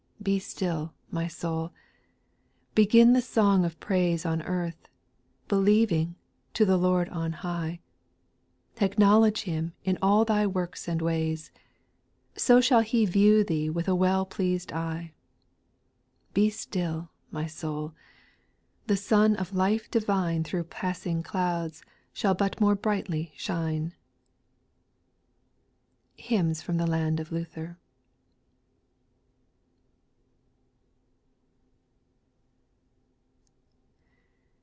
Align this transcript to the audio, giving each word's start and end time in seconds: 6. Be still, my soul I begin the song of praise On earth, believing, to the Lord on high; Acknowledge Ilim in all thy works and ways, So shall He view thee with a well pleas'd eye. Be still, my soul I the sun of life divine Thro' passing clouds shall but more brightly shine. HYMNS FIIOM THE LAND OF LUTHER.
6. 0.21 0.23
Be 0.23 0.37
still, 0.37 0.93
my 1.09 1.27
soul 1.27 1.71
I 1.71 1.73
begin 2.75 3.13
the 3.13 3.23
song 3.23 3.65
of 3.65 3.79
praise 3.79 4.23
On 4.23 4.43
earth, 4.43 4.87
believing, 5.47 6.13
to 6.53 6.63
the 6.63 6.77
Lord 6.77 7.09
on 7.09 7.31
high; 7.31 7.79
Acknowledge 8.79 9.45
Ilim 9.45 9.71
in 9.83 9.97
all 9.99 10.23
thy 10.23 10.45
works 10.45 10.87
and 10.87 11.01
ways, 11.01 11.51
So 12.35 12.61
shall 12.61 12.81
He 12.81 13.07
view 13.07 13.43
thee 13.43 13.67
with 13.71 13.87
a 13.87 13.95
well 13.95 14.27
pleas'd 14.27 14.71
eye. 14.71 15.13
Be 16.35 16.51
still, 16.51 17.09
my 17.31 17.47
soul 17.47 17.93
I 17.95 17.99
the 18.85 18.97
sun 18.97 19.35
of 19.37 19.55
life 19.55 19.89
divine 19.89 20.43
Thro' 20.43 20.63
passing 20.63 21.23
clouds 21.23 21.81
shall 22.13 22.35
but 22.35 22.61
more 22.61 22.75
brightly 22.75 23.33
shine. 23.35 23.95
HYMNS 26.19 26.61
FIIOM 26.61 26.77
THE 26.77 26.85
LAND 26.87 27.19
OF 27.19 27.31
LUTHER. 27.31 27.79